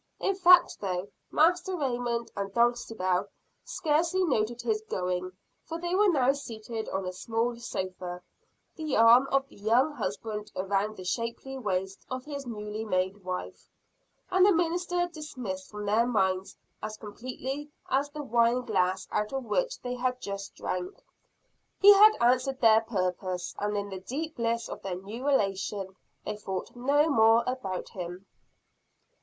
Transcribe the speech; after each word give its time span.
In 0.19 0.33
fact 0.33 0.79
though, 0.79 1.09
Master 1.29 1.77
Raymond 1.77 2.31
and 2.35 2.51
Dulcibel 2.51 3.27
scarcely 3.63 4.23
noted 4.23 4.63
his 4.63 4.81
going, 4.89 5.31
for 5.63 5.77
they 5.79 5.93
were 5.93 6.09
now 6.09 6.33
seated 6.33 6.89
on 6.89 7.05
a 7.05 7.13
small 7.13 7.55
sofa, 7.59 8.23
the 8.75 8.97
arm 8.97 9.27
of 9.31 9.47
the 9.47 9.57
young 9.57 9.91
husband 9.93 10.51
around 10.55 10.97
the 10.97 11.03
shapely 11.05 11.55
waist 11.55 12.03
of 12.09 12.25
his 12.25 12.47
newly 12.47 12.83
made 12.83 13.23
wife, 13.23 13.69
and 14.31 14.43
the 14.43 14.51
minister 14.51 15.07
dismissed 15.07 15.69
from 15.69 15.85
their 15.85 16.07
minds 16.07 16.57
as 16.81 16.97
completely 16.97 17.69
as 17.87 18.09
the 18.09 18.23
wine 18.23 18.61
glass 18.65 19.07
out 19.11 19.31
of 19.31 19.43
which 19.45 19.79
they 19.83 19.93
had 19.93 20.19
just 20.19 20.55
drank. 20.55 20.95
He 21.79 21.93
had 21.93 22.17
answered 22.19 22.59
their 22.59 22.81
purpose 22.81 23.53
and 23.59 23.77
in 23.77 23.89
the 23.89 23.99
deep 23.99 24.37
bliss 24.37 24.67
of 24.67 24.81
their 24.81 24.95
new 24.99 25.27
relation, 25.27 25.95
they 26.25 26.37
thought 26.37 26.75
no 26.75 27.07
more 27.07 27.43
about 27.45 27.89
him. 27.89 28.25